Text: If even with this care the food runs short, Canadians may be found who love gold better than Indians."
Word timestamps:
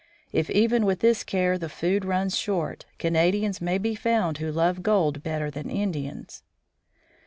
If 0.33 0.49
even 0.49 0.83
with 0.87 1.01
this 1.01 1.23
care 1.23 1.59
the 1.59 1.69
food 1.69 2.03
runs 2.05 2.35
short, 2.35 2.87
Canadians 2.97 3.61
may 3.61 3.77
be 3.77 3.93
found 3.93 4.39
who 4.39 4.51
love 4.51 4.81
gold 4.81 5.21
better 5.21 5.51
than 5.51 5.69
Indians." 5.69 6.41